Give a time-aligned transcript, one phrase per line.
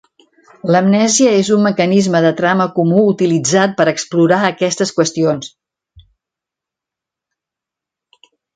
[0.75, 5.53] L'amnèsia és un mecanisme de trama comú utilitzat per explorar aquestes qüestions.